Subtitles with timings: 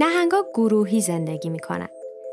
[0.00, 1.88] نهنگا گروهی زندگی می‌کنن.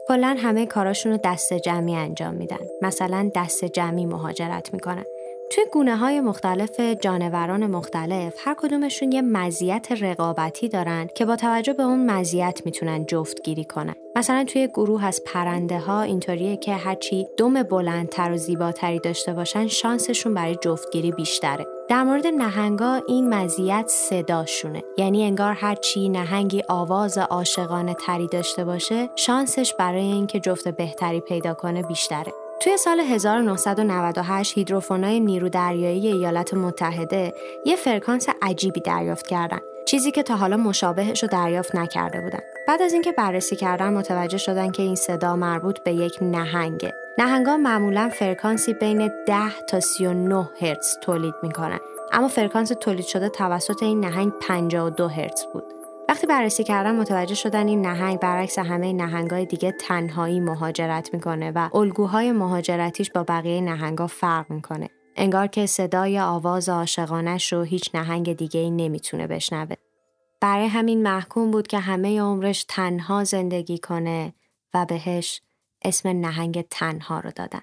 [0.07, 2.59] کلا همه کاراشون رو دست جمعی انجام میدن.
[2.81, 5.05] مثلا دست جمعی مهاجرت می‌کنن.
[5.51, 11.73] توی گونه های مختلف جانوران مختلف هر کدومشون یه مزیت رقابتی دارن که با توجه
[11.73, 17.27] به اون مزیت می‌تونن جفتگیری کنن مثلا توی گروه از پرنده ها اینطوریه که هرچی
[17.37, 21.65] دم بلندتر و زیباتری داشته باشن شانسشون برای جفتگیری بیشتره.
[21.89, 24.83] در مورد نهنگا این مزیت صداشونه.
[24.97, 31.53] یعنی انگار هرچی نهنگی آواز عاشقانه تری داشته باشه شانسش برای اینکه جفت بهتری پیدا
[31.53, 32.33] کنه بیشتره.
[32.59, 37.33] توی سال 1998 هیدروفونای نیرو دریایی ایالات متحده
[37.65, 39.59] یه فرکانس عجیبی دریافت کردن.
[39.85, 42.54] چیزی که تا حالا مشابهش رو دریافت نکرده بودن.
[42.67, 47.57] بعد از اینکه بررسی کردن متوجه شدن که این صدا مربوط به یک نهنگه نهنگا
[47.57, 51.79] معمولا فرکانسی بین 10 تا 39 هرتز تولید می‌کنن
[52.11, 55.63] اما فرکانس تولید شده توسط این نهنگ 52 هرتز بود
[56.09, 61.69] وقتی بررسی کردن متوجه شدن این نهنگ برعکس همه نهنگای دیگه تنهایی مهاجرت می‌کنه و
[61.73, 64.89] الگوهای مهاجرتیش با بقیه نهنگا فرق می‌کنه.
[65.15, 69.75] انگار که صدای آواز عاشقانش رو هیچ نهنگ دیگه ای نمی‌تونه بشنوه.
[70.45, 74.33] برای همین محکوم بود که همه عمرش تنها زندگی کنه
[74.73, 75.41] و بهش
[75.81, 77.61] اسم نهنگ تنها رو دادن.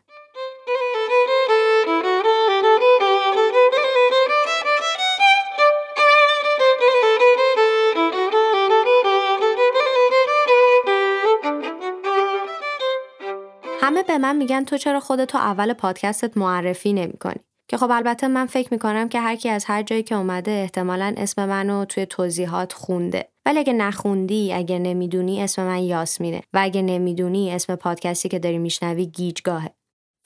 [13.80, 18.46] همه به من میگن تو چرا خودتو اول پادکستت معرفی نمی‌کنی که خب البته من
[18.46, 22.72] فکر می‌کنم که هر کی از هر جایی که اومده احتمالا اسم منو توی توضیحات
[22.72, 23.28] خونده.
[23.46, 26.42] ولی اگه نخوندی اگه نمی‌دونی اسم من یاسمینه.
[26.52, 29.70] و اگه نمی‌دونی اسم پادکستی که داری میشنوی گیجگاهه.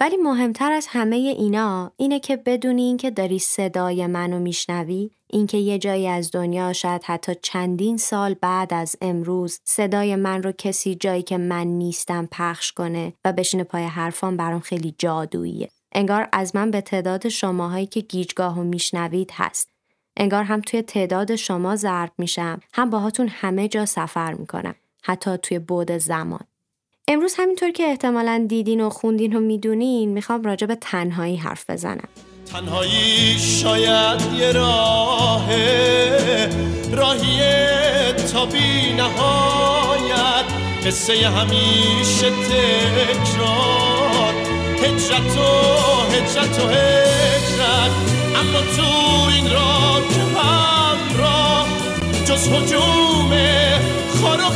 [0.00, 5.78] ولی مهمتر از همه اینا اینه که بدونی اینکه داری صدای منو میشنوی اینکه یه
[5.78, 11.22] جایی از دنیا شاید حتی چندین سال بعد از امروز صدای من رو کسی جایی
[11.22, 15.68] که من نیستم پخش کنه و بشینه پای حرفان برام خیلی جادوییه.
[15.96, 19.68] انگار از من به تعداد شماهایی که گیجگاه و میشنوید هست.
[20.16, 22.60] انگار هم توی تعداد شما ضرب میشم.
[22.72, 24.74] هم باهاتون همه جا سفر می‌کنم.
[25.02, 26.40] حتی توی بود زمان.
[27.08, 32.08] امروز همینطور که احتمالا دیدین و خوندین و می‌دونین می‌خوام راجع به تنهایی حرف بزنم.
[32.52, 35.50] تنهایی شاید یه راه
[36.92, 37.40] راهی
[38.32, 40.44] تا بی نهایت
[40.86, 43.95] قصه همیشه تکرار.
[44.86, 45.40] هجرت و
[46.12, 46.58] هجرت.
[46.58, 47.90] و هجرت
[48.36, 48.88] اما تو
[49.34, 51.66] این راه که همراه
[52.24, 53.30] جز حجوم
[54.20, 54.50] خار و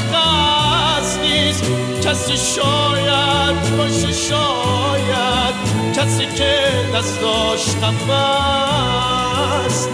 [1.23, 1.65] نیست.
[2.05, 5.55] کسی شاید باشه شاید
[5.95, 6.59] کسی که
[6.95, 9.89] دستاش قفص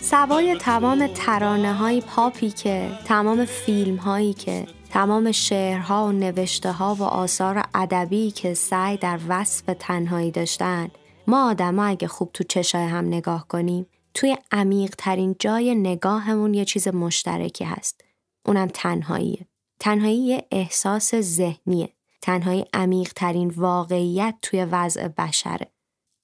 [0.00, 6.94] سوای تمام ترانه های پاپی که تمام فیلم هایی که تمام شعرها و نوشته ها
[6.94, 10.88] و آثار ادبی که سعی در وصف تنهایی داشتن
[11.26, 16.64] ما آدما اگه خوب تو چشای هم نگاه کنیم توی عمیق ترین جای نگاهمون یه
[16.64, 18.04] چیز مشترکی هست.
[18.46, 19.46] اونم تنهاییه.
[19.80, 21.88] تنهایی یه احساس ذهنیه.
[22.22, 25.72] تنهایی عمیق ترین واقعیت توی وضع بشره.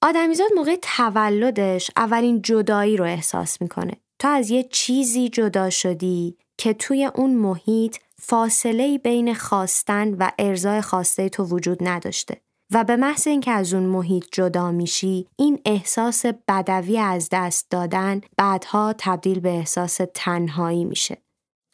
[0.03, 3.93] آدمیزاد موقع تولدش اولین جدایی رو احساس می‌کنه.
[4.19, 10.81] تو از یه چیزی جدا شدی که توی اون محیط فاصله بین خواستن و ارزای
[10.81, 12.41] خواسته تو وجود نداشته
[12.73, 18.21] و به محض اینکه از اون محیط جدا میشی این احساس بدوی از دست دادن
[18.37, 21.19] بعدها تبدیل به احساس تنهایی میشه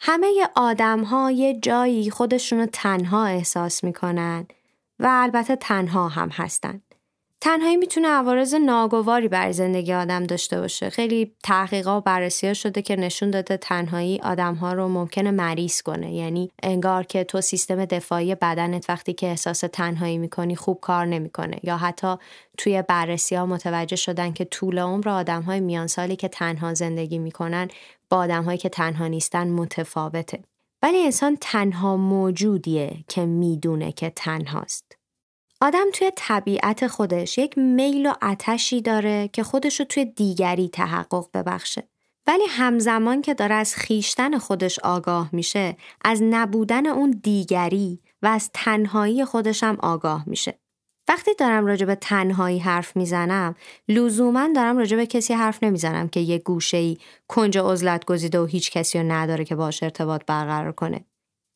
[0.01, 4.47] همه آدم ها یه جایی خودشونو تنها احساس می‌کنن
[4.99, 6.81] و البته تنها هم هستن.
[7.43, 10.91] تنهایی می‌تونه عوارض ناگواری بر زندگی آدم داشته باشه.
[10.91, 16.15] خیلی تحقیقات و بررسی شده که نشون داده تنهایی آدم ها رو ممکنه مریض کنه.
[16.15, 21.57] یعنی انگار که تو سیستم دفاعی بدنت وقتی که احساس تنهایی می‌کنی خوب کار نمی‌کنه
[21.63, 22.15] یا حتی
[22.59, 27.19] توی بررسی ها متوجه شدن که طول عمر آدم های میان سالی که تنها زندگی
[27.19, 27.69] می‌کنن
[28.11, 30.43] با آدم هایی که تنها نیستن متفاوته.
[30.83, 35.00] ولی انسان تنها موجودیه که می‌دونه که تنهاست.
[35.63, 41.27] آدم توی طبیعت خودش یک میل و اتشی داره که خودش رو توی دیگری تحقق
[41.35, 41.89] ببخشه.
[42.27, 48.51] ولی همزمان که داره از خیشتن خودش آگاه میشه از نبودن اون دیگری و از
[48.55, 50.59] تنهایی خودش هم آگاه میشه.
[51.09, 53.55] وقتی دارم راجع به تنهایی حرف می‌زنم
[53.89, 56.99] لزوما دارم راجع به کسی حرف نمی‌زنم که یه گوشه ای
[57.29, 57.59] کنج
[58.07, 61.05] گزیده و هیچ کسی رو نداره که باش ارتباط برقرار کنه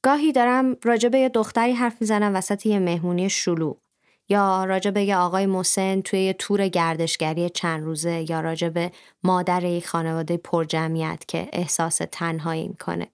[0.05, 3.77] گاهی دارم راجع به یه دختری حرف می‌زنم وسط یه مهمونی شلوغ
[4.29, 8.93] یا راجع یه آقای مسن توی یه تور گردشگری چند روزه یا راجع به
[9.23, 13.07] مادر یک خانواده پرجمعیت که احساس تنهایی می‌کنه.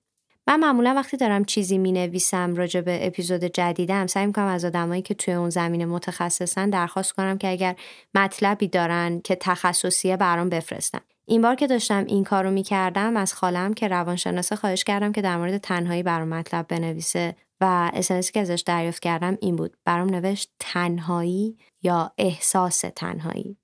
[0.46, 5.02] من معمولا وقتی دارم چیزی می نویسم راجع به اپیزود جدیدم سعی می‌کنم از آدمایی
[5.02, 7.76] که توی اون زمینه متخصصن درخواست کنم که اگر
[8.14, 11.00] مطلبی دارن که تخصصیه برام بفرستن.
[11.26, 15.36] این بار که داشتم این کارو می‌کردم از خالم که روانشناسه خواهش کردم که در
[15.36, 17.36] مورد تنهایی برام مطلب بنویسه.
[17.60, 19.76] و اسنسی که ازش دریافت کردم این بود.
[19.84, 23.56] برام نوشت تنهایی یا احساس تنهایی.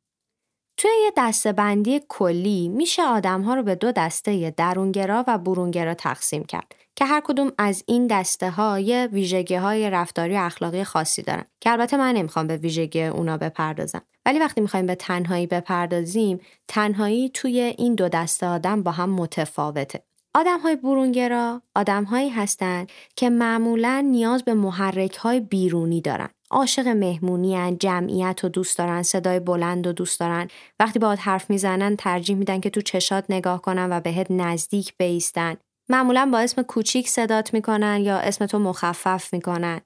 [0.77, 6.45] توی یه دستبندی کلی میشه آدم ها رو به دو دسته درونگرا و برونگرا تقسیم
[6.45, 11.45] کرد که هر کدوم از این دسته ها یه ویژگی های رفتاری اخلاقی خاصی دارن
[11.61, 14.03] که البته من نمی‌خوام به ویژگی اونا بپردازم.
[14.27, 20.03] ولی وقتی می‌خوایم به تنهایی بپردازیم تنهایی توی این دو دسته آدم با هم متفاوته.
[20.37, 26.29] آدم های برونگرا آدم هایی هستند که معمولا نیاز به محرک های بیرونی دارن.
[26.51, 30.49] عاشق مهمونی جمعیت و دوست دارن صدای بلند و دوست دارن.
[30.81, 35.57] وقتی باهات حرف می‌زنن ترجیح میدن که تو چشات نگاه کنن و بهت نزدیک بیستن.
[35.89, 39.81] معمولا با اسم کوچیک صدات می‌کنن یا اسم تو مخفف می‌کنن.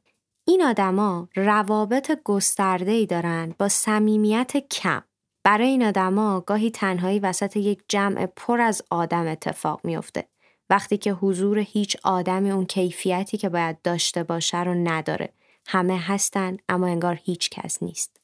[0.48, 5.02] این آدما روابط گسترده ای دارن با صمیمیت کم.
[5.44, 10.24] برای این آدما گاهی تنهایی وسط یک جمع پر از آدم اتفاق میافته.
[10.70, 15.28] وقتی که حضور هیچ آدمی اون کیفیتی که باید داشته باشه رو نداره
[15.66, 18.16] همه هستن اما انگار هیچ کس نیست.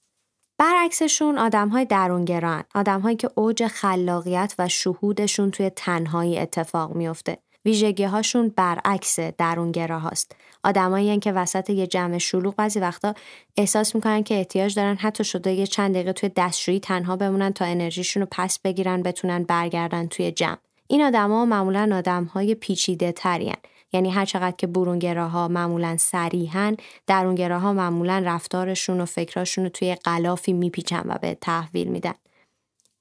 [0.59, 7.39] برعکسشون آدم های درونگران آدم هایی که اوج خلاقیت و شهودشون توی تنهایی اتفاق میافته.
[7.65, 10.37] ویژگی هاشون برعکس درونگرا هاست.
[10.65, 13.15] آدمایی که وسط یه جمع شلوغ بعضی وقتا
[13.57, 17.65] احساس می‌کنن که احتیاج دارن حتی شده یه چند دقیقه توی دستشویی تنها بمونن تا
[17.65, 20.57] انرژیشون رو پس بگیرن بتونن برگردن توی جمع.
[20.89, 23.55] این آدما معمولا آدم های پیچیده ترین.
[23.93, 30.53] یعنی هر چقدر که برونگراها معمولا سریحن درونگراها معمولا رفتارشون و فکراشون رو توی قلافی
[30.53, 32.15] میپیچن و به تحویل میدن.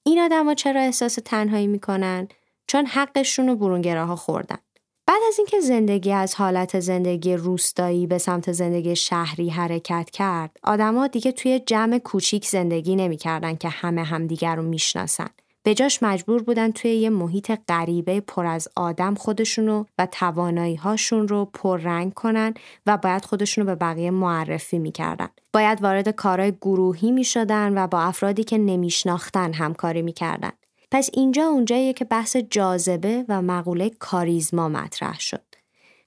[0.04, 2.28] این آدما چرا احساس تنهایی می‌کنن؟
[2.68, 4.58] چون حقشون رو برونگراها خوردن.
[5.08, 11.08] بعد از اینکه زندگی از حالت زندگی روستایی به سمت زندگی شهری حرکت کرد آدما
[11.08, 15.30] دیگه توی جمع کوچیک زندگی نمی‌کردن که همه همدیگر رو می‌شناسن.
[15.66, 21.28] به جاش مجبور بودن توی یه محیط غریبه پر از آدم خودشونو و توانایی هاشون
[21.28, 22.54] رو پررنگ کنن
[22.86, 25.30] و باید خودشونو به بقیه معرفی می‌کردن.
[25.54, 30.52] باید وارد کارهای گروهی می‌شدن و با افرادی که نمیشناختن همکاری می‌کردن.
[30.92, 35.55] پس اینجا اونجاییه که بحث جاذبه و مقوله کاریزما مطرح شد.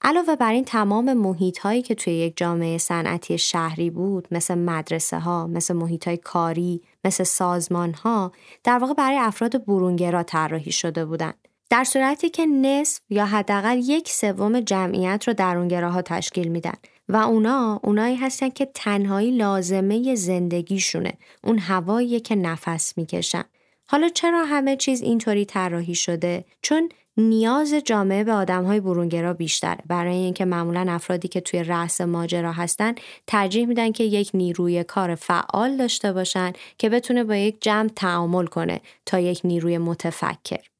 [0.01, 5.19] علاوه بر این تمام محیط هایی که توی یک جامعه صنعتی شهری بود مثل مدرسه
[5.19, 8.31] ها، مثل محیط های کاری، مثل سازمان ها
[8.63, 11.47] در واقع برای افراد برونگرا طراحی شده بودند.
[11.69, 16.73] در صورتی که نصف یا حداقل یک سوم جمعیت رو درونگراها تشکیل میدن
[17.09, 21.13] و اونا اونایی هستن که تنهایی لازمه زندگیشونه
[21.43, 23.43] اون هوایی که نفس می‌کشن
[23.85, 29.77] حالا چرا همه چیز اینطوری طراحی شده چون نیاز جامعه به آدم های برونگرا بیشتره.
[29.87, 32.95] برای اینکه معمولا افرادی که توی رأس ماجرا هستن
[33.27, 38.45] ترجیح میدن که یک نیروی کار فعال داشته باشن که بتونه با یک جمع تعامل
[38.45, 40.78] کنه تا یک نیروی متفکر.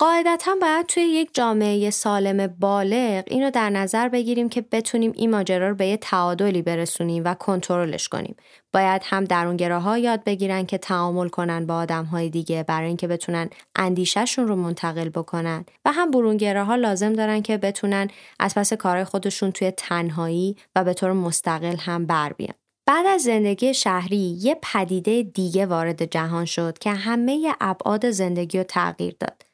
[0.00, 5.68] قاعدتا باید توی یک جامعه سالم بالغ اینو در نظر بگیریم که بتونیم این ماجرا
[5.68, 8.36] رو به یه تعادلی برسونیم و کنترلش کنیم.
[8.72, 14.48] باید هم درونگراها یاد بگیرن که تعامل کنن با های دیگه برای اینکه بتونن اندیشهشون
[14.48, 19.70] رو منتقل بکنن و هم برونگراها لازم دارن که بتونن از پس کارهای خودشون توی
[19.70, 22.54] تنهایی و به طور مستقل هم بر بیان.
[22.86, 28.64] بعد از زندگی شهری یه پدیده دیگه وارد جهان شد که همه ابعاد زندگی رو
[28.64, 29.49] تغییر داد.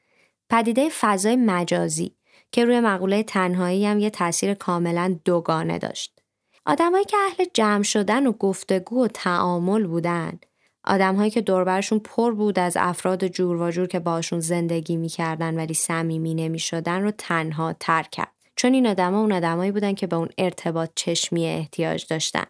[0.51, 2.17] پدیده فضای مجازی
[2.53, 6.19] که روی مقوله تنهایی هم یه تاثیر کاملا دوگانه داشت.
[6.67, 10.39] آدمایی که اهل جمع شدن و گفتگو و تعامل بودن
[10.85, 15.75] آدمهایی که دوربرشون پر بود از افراد جور و جور که باشون زندگی می‌کردن ولی
[15.75, 18.33] صمیمی نمی‌شدن رو تنها تر کرد.
[18.57, 22.47] چون این آدما اون آدمایی بودن که به اون ارتباط چشمی احتیاج داشتن.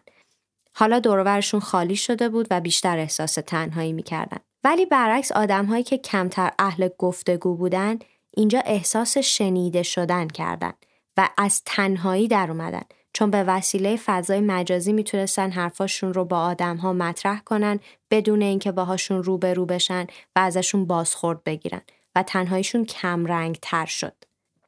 [0.75, 4.39] حالا دوربرشون خالی شده بود و بیشتر احساس تنهایی می‌کردن.
[4.63, 7.99] ولی برعکس آدمهایی که کمتر اهل گفتگو بودن
[8.33, 10.73] اینجا احساس شنیده شدن کردن
[11.17, 12.83] و از تنهایی در اومدن
[13.13, 17.79] چون به وسیله فضای مجازی می‌تونستن حرفاشون رو با آدمها مطرح کنن
[18.11, 21.81] بدون اینکه باهاشون روبرو بشن و ازشون بازخورد بگیرن
[22.15, 24.13] و تنهاییشون کم رنگ تر شد.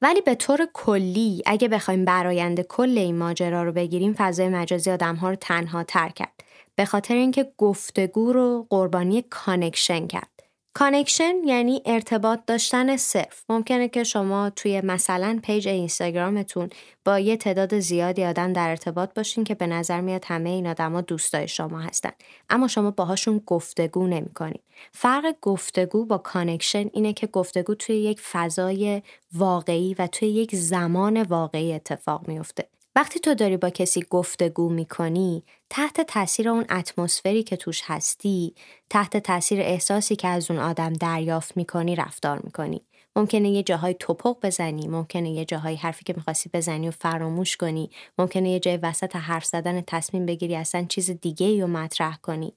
[0.01, 5.29] ولی به طور کلی اگه بخوایم برایند کل این ماجرا رو بگیریم فضای مجازی آدمها
[5.29, 6.43] رو تنها تر کرد
[6.79, 10.43] به خاطر اینکه گفتگو رو قربانی connection کرد.
[10.73, 13.43] connection یعنی ارتباط داشتن صرف.
[13.49, 16.69] ممکنه که شما توی مثلا page اینستاگرامتون
[17.05, 21.01] با یه تعداد زیادی آدم در ارتباط باشین که به نظر میاد همه این آدما
[21.01, 22.11] دوستای شما هستن.
[22.49, 29.01] اما شما باهاشون گفتگو نمی‌کنین فرق گفتگو با connection اینه که گفتگو توی یک فضای
[29.33, 35.43] واقعی و توی یک زمان واقعی اتفاق میفته وقتی تو داری با کسی گفتگو می‌کنی
[35.69, 38.55] تحت تاثیر اون اتمسفری که توش هستی
[38.89, 42.81] تحت تاثیر احساسی که از اون آدم دریافت می‌کنی رفتار می‌کنی.
[43.15, 47.89] ممکنه یه جاهای تپق بزنی ممکنه یه جاهای حرفی که می‌خواستی بزنی و فراموش کنی
[48.17, 52.53] ممکنه یه جای وسط حرف زدن تصمیم بگیری اصلا چیز دیگه ای رو مطرح کنی.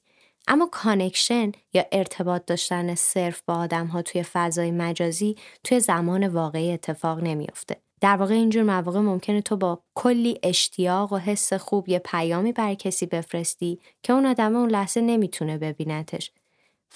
[0.49, 6.73] اما connection یا ارتباط داشتن صرف با آدم ها توی فضای مجازی توی زمان واقعی
[6.73, 7.77] اتفاق نمیافته.
[8.03, 12.75] در واقع اینجور مواقع ممکنه تو با کلی اشتیاق و حس خوب یه پیامی برا
[12.75, 16.31] کسی بفرستی که اون آدم اون لحظه نمی‌تونه ببینتش.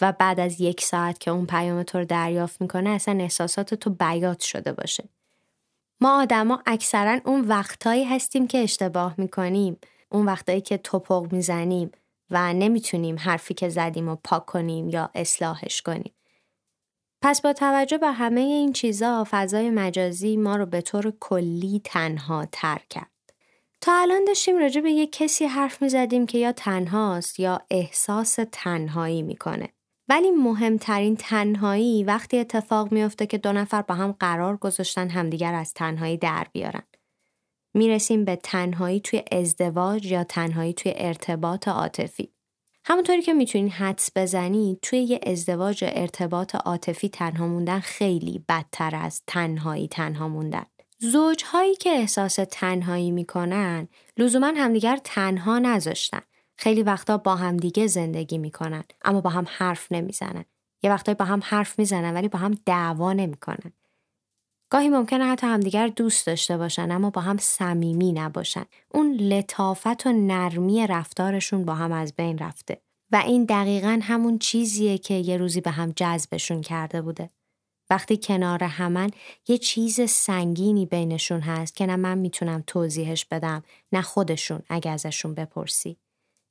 [0.00, 3.90] و بعد از یک ساعت که اون پیام تو رو دریافت می‌کنه اصلا احساسات تو
[3.90, 5.04] بیات شده باشه.
[6.00, 9.76] ما آدما اکثرا اون وقتهایی هستیم که اشتباه می‌کنیم
[10.08, 11.90] اون وقتهایی که توپق می‌زنیم
[12.30, 16.12] و نمی‌تونیم حرفی که زدیم و پاک کنیم یا اصلاحش کنیم.
[17.28, 22.46] پس با توجه به همه این چیزا فضای مجازی ما رو به طور کلی تنها
[22.52, 23.10] تر کرد.
[23.80, 28.38] تا الان داشتیم راجع به یک کسی حرف می زدیم که یا تنهاست یا احساس
[28.52, 29.68] تنهایی می‌کنه.
[30.08, 35.74] ولی مهمترین تنهایی وقتی اتفاق میافته که دو نفر با هم قرار گذاشتن همدیگر از
[35.74, 36.82] تنهایی در بیارن.
[37.74, 42.35] می‌رسیم به تنهایی توی ازدواج یا تنهایی توی ارتباط عاطفی.
[42.88, 49.22] همونطوری که می‌تونین حدس بزنی توی یه ازدواج ارتباط عاطفی تنها موندن خیلی بدتر از
[49.26, 50.64] تنهایی تنها موندن.
[50.98, 56.20] زوجهایی که احساس تنهایی می‌کنن لزوما همدیگر تنها نذاشتن.
[56.56, 60.44] خیلی وقتا با همدیگه زندگی می‌کنن اما با هم حرف نمی‌زنن.
[60.82, 63.72] یه وقتایی با هم حرف می‌زنن ولی با هم دعوا نمی‌کنن.
[64.70, 68.64] گاهی ممکنه حتی همدیگر دوست داشته باشن اما با هم صمیمی نباشن.
[68.94, 72.80] اون لطافت و نرمی رفتارشون با هم از بین رفته.
[73.12, 77.30] و این دقیقا همون چیزیه که یه روزی به هم جذبشون کرده بوده.
[77.90, 79.10] وقتی کنار همن
[79.48, 85.34] یه چیز سنگینی بینشون هست که نه من می‌تونم توضیحش بدم نه خودشون اگه ازشون
[85.34, 85.96] بپرسی.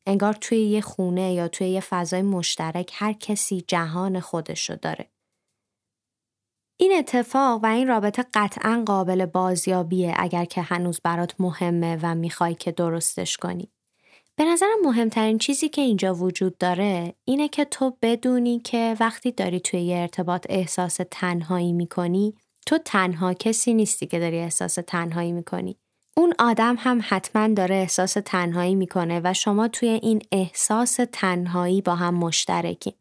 [0.06, 5.10] انگار توی یه خونه یا توی یه فضای مشترک هر کسی جهان خودشو داره.
[6.78, 12.56] این اتفاق و این رابطه قطعا قابل بازیابیه اگر که هنوز برات مهمه و می‌خوای
[12.56, 13.72] که درستش کنی.
[14.36, 19.60] به نظرم مهمترین چیزی که اینجا وجود داره اینه که تو بدونی که وقتی داری
[19.60, 22.34] توی یه ارتباط احساس تنهایی می‌کنی
[22.66, 25.78] تو تنها کسی نیستی که داری احساس تنهایی می‌کنی.
[26.18, 31.96] اون آدم هم حتما داره احساس تنهایی می‌کنه و شما توی این احساس تنهایی با
[31.96, 32.94] هم مشترکین.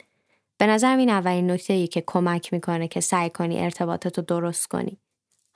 [0.59, 4.99] به نظر این اولین نکته ای که کمک می‌کنه که سعی کنی ارتباطتو درست کنی.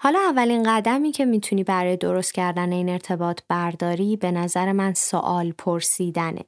[0.00, 5.52] حالا اولین قدمی که می‌تونی برای درست کردن این ارتباط برداری به نظر من سوال
[5.52, 6.44] پرسیدنه.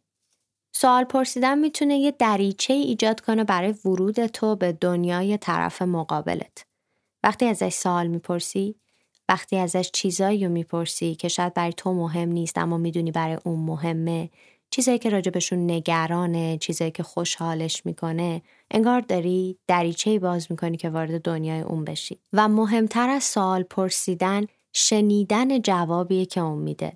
[0.72, 6.64] سوال پرسیدن می‌تونه یه دریچه ایجاد کنه برای ورود تو به دنیای طرف مقابلت.
[7.22, 8.76] وقتی ازش سوال می‌پرسی،
[9.28, 13.60] وقتی ازش چیزایی رو می‌پرسی که شاید برای تو مهم نیست اما می‌دونی برای اون
[13.60, 14.30] مهمه
[14.70, 21.22] چیزایی که راجبشون نگرانه چیزایی که خوشحالش می‌کنه انگار داری دریچه باز می‌کنی که وارد
[21.22, 22.18] دنیای اون بشی.
[22.32, 26.92] و مهمتر از سوال پرسیدن شنیدن جوابیه که اون میده.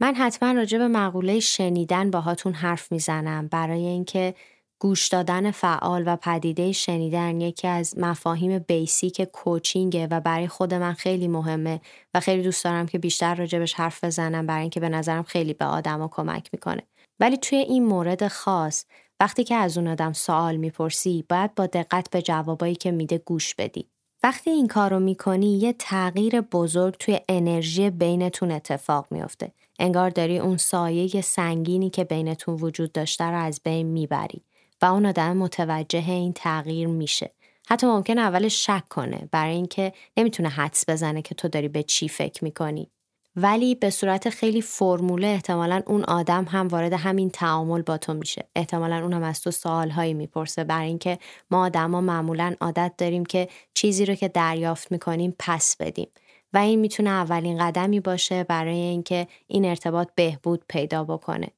[0.00, 4.34] من حتما راجع به مقوله شنیدن باهاتون حرف می‌زنم برای اینکه
[4.80, 10.92] گوش دادن فعال و پدیده شنیدن یکی از مفاهیم بیسیک کوچینگه و برای خود من
[10.92, 11.80] خیلی مهمه
[12.14, 15.64] و خیلی دوست دارم که بیشتر راجبش حرف بزنم برای اینکه به نظرم خیلی به
[15.64, 16.82] آدما کمک می‌کنه.
[17.20, 18.84] ولی توی این مورد خاص
[19.20, 23.54] وقتی که از اون آدم سوال می‌پرسی باید با دقت به جوابایی که میده گوش
[23.54, 23.86] بدی.
[24.22, 29.52] وقتی این کارو می‌کنی یه تغییر بزرگ توی انرژی بینتون اتفاق میافته.
[29.78, 34.42] انگار داری اون سایه سنگینی که بینتون وجود داشته رو از بین می‌بری.
[34.82, 37.30] و اون آدم متوجه این تغییر میشه.
[37.68, 42.08] حتی ممکن اول شک کنه برای اینکه نمی‌تونه حدس بزنه که تو داری به چی
[42.08, 42.90] فکر می‌کنی.
[43.36, 48.48] ولی به صورت خیلی فرموله احتمالا اون آدم هم وارد همین تعامل با تو میشه.
[48.56, 51.18] احتمالا اون هم از تو سوالهایی می‌پرسه برای اینکه
[51.50, 56.08] ما آدما معمولا عادت داریم که چیزی رو که دریافت می‌کنیم پس بدیم.
[56.52, 61.48] و این می‌تونه اولین قدمی باشه برای اینکه این ارتباط بهبود پیدا بکنه.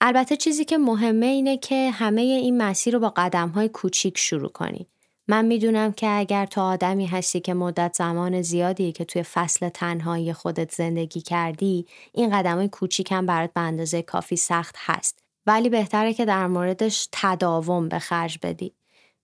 [0.00, 4.48] البته چیزی که مهمه اینه که همه این مسیر رو با قدم های کوچیک شروع
[4.48, 4.86] کنی.
[5.28, 10.32] من می‌دونم که اگر تو آدمی هستی که مدت زمان زیادی که توی فصل تنهایی
[10.32, 15.68] خودت زندگی کردی این قدم های کوچیک هم برات به اندازه کافی سخت هست ولی
[15.68, 18.72] بهتره که در موردش تداوم به خرج بدی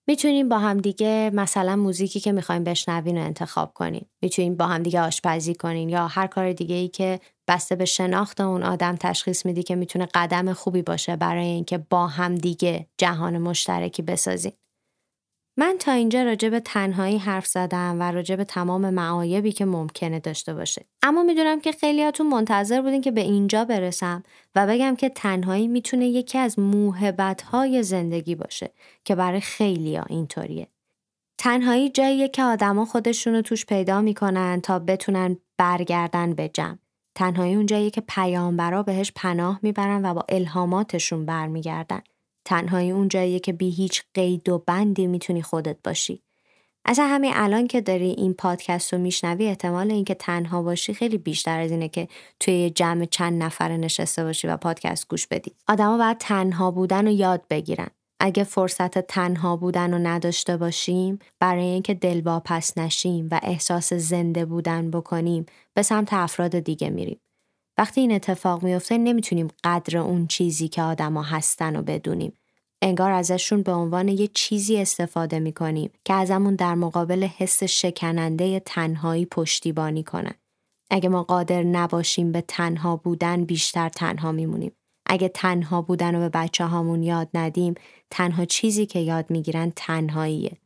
[0.07, 4.07] می‌تونیم با همدیگه مثلا موزیکی که می‌خوایم بشنوین رو انتخاب کنیم.
[4.23, 8.63] می‌تونیم با همدیگه آشپزی کنین یا هر کار دیگه ای که بسته به شناخت اون
[8.63, 14.53] آدم تشخیص میدی که می‌تونه قدم خوبی باشه برای اینکه با همدیگه جهان مشترکی بسازیم.
[15.57, 20.21] من تا اینجا راجع به تنهایی حرف زدم و راجع به تمام معایبی که ممکنه
[20.21, 20.85] داشته باشه.
[21.03, 24.23] اما می‌دونم که خیلیاتون منتظر بودین که به اینجا برسم
[24.55, 27.45] و بگم که تنهایی می‌تونه یکی از موهبت
[27.83, 28.71] زندگی باشه
[29.05, 30.69] که برای خیلیا اینطوریه.
[31.39, 36.84] تنهایی جاییه که آدما خودشونو توش پیدا می‌کنن تا بتونن برگردن به جمع.
[37.15, 42.01] تنهایی اونجاییه که پیامبرا بهش پناه می‌برن و با الهاماتشون برمیگردن.
[42.45, 46.23] تنهایی اون جاییه که بی هیچ قید و بندی می‌تونی خودت باشی.
[46.85, 51.61] اصلا همین الان که داری این پادکست رو میشنوی احتمال اینکه تنها باشی خیلی بیشتر
[51.61, 52.09] از اینه که
[52.41, 55.53] توی جمع چند نفره نشسته باشی و پادکست گوش بدی.
[55.69, 57.89] آدما باید تنها بودن رو یاد بگیرن.
[58.25, 64.45] اگه فرصت تنها بودن رو نداشته باشیم برای اینکه دل واپس نشیم و احساس زنده
[64.45, 67.21] بودن بکنیم به سمت افراد دیگه میریم.
[67.79, 72.33] وقتی این اتفاق میفته نمی‌تونیم قدر اون چیزی که آدما هستن و بدونیم.
[72.83, 79.27] انگار ازشون به عنوان یه چیزی استفاده می‌کنیم که ازمون در مقابل حس شکننده تنهایی
[79.27, 80.35] پشتیبانی کنن.
[80.91, 84.73] اگه ما قادر نباشیم به تنها بودن بیشتر تنها میمونیم.
[85.07, 87.75] اگه تنها بودن رو به بچه هامون یاد ندیم
[88.11, 90.57] تنها چیزی که یاد می‌گیرن تنهاییه.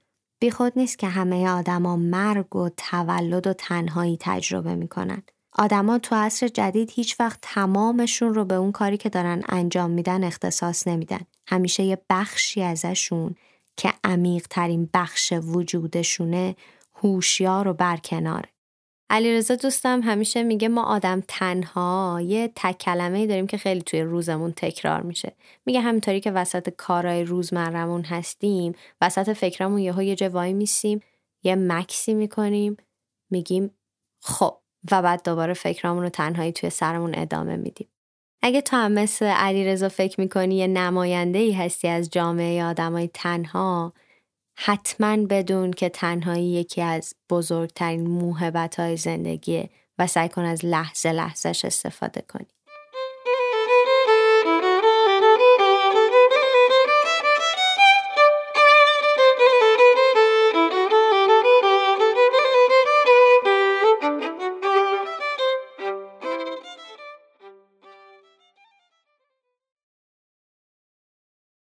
[0.40, 5.23] بیخود نیست که همه آدما مرگ و تولد و تنهایی تجربه می‌کنن.
[5.52, 10.25] آدما تو عصر جدید هیچ وقت تمامشون رو به اون کاری که دارن انجام میدن
[10.25, 11.21] اختصاص نمیدن.
[11.47, 13.35] همیشه یه بخشی ازشون
[13.76, 16.57] که عمیق ترین بخش وجودشونه
[16.95, 18.49] هوشیار و برکناره.
[19.10, 24.52] علیرضا دوستم همیشه میگه ما آدم تنها یه تک کلمه داریم که خیلی توی روزمون
[24.52, 25.32] تکرار میشه
[25.66, 31.00] میگه همینطوری که وسط کارهای روزمرمون هستیم وسط فکرمون یهو یه جوایی میسیم
[31.42, 32.76] یه مکسی می‌کنیم
[33.30, 33.70] میگیم
[34.20, 34.58] خب
[34.90, 37.88] و بعد دوباره فکرامون رو تنهایی توی سرمون ادامه میدیم.
[38.42, 43.92] اگه تو هم مثل علیرضا فکر می‌کنی یه نماینده ای هستی از جامعه آدمای تنها
[44.60, 51.12] حتما بدون که تنهایی یکی از بزرگترین موهبت های زندگیه و سعی کن از لحظه
[51.12, 52.46] لحظهش استفاده کنی.